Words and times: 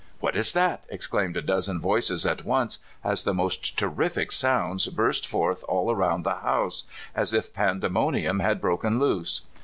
*'What 0.19 0.35
is 0.35 0.53
that?" 0.53 0.83
exclaimed 0.89 1.37
a 1.37 1.43
dozen 1.43 1.79
voices 1.79 2.25
at 2.25 2.43
once 2.43 2.79
as 3.03 3.23
the 3.23 3.35
most 3.35 3.77
terrific 3.77 4.31
sounds 4.31 4.87
burst 4.87 5.27
forth 5.27 5.63
all 5.67 5.91
around 5.91 6.23
the 6.23 6.37
house, 6.37 6.85
as 7.13 7.35
if 7.35 7.53
pandemonium 7.53 8.39
had 8.39 8.59
broken 8.59 8.97
loose. 8.97 9.41